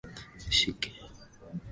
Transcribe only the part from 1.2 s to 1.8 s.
twende mbali